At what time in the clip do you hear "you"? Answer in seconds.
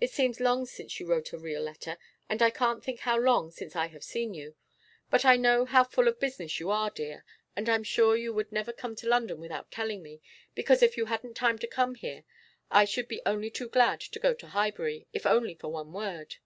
1.00-1.06, 4.32-4.54, 6.60-6.70, 8.16-8.32, 10.96-11.06